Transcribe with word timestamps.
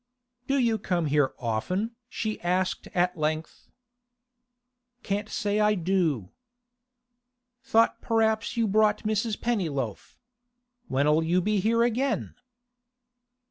'Do 0.47 0.57
you 0.57 0.79
come 0.79 1.05
here 1.05 1.31
often?' 1.37 1.91
she 2.09 2.41
asked 2.41 2.87
at 2.95 3.15
length. 3.19 3.67
'Can't 5.03 5.29
say 5.29 5.59
I 5.59 5.75
do.' 5.75 6.31
'Thought 7.61 8.01
p'r'aps 8.01 8.57
you 8.57 8.67
brought 8.67 9.03
Mrs. 9.03 9.39
Pennyloaf. 9.39 10.17
When'll 10.87 11.21
you 11.21 11.39
be 11.39 11.59
here 11.59 11.83
again? 11.83 12.33